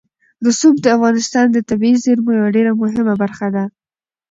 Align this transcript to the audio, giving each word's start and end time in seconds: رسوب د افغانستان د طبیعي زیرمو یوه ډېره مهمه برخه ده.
رسوب 0.45 0.75
د 0.81 0.85
افغانستان 0.97 1.45
د 1.51 1.57
طبیعي 1.69 1.97
زیرمو 2.05 2.31
یوه 2.39 2.49
ډېره 2.55 2.71
مهمه 2.81 3.15
برخه 3.21 3.47
ده. 3.55 3.63